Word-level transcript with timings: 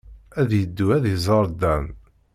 Ad 0.39 0.49
yeddu 0.59 0.85
ad 0.95 1.05
iẓer 1.13 1.45
Dan. 1.61 1.85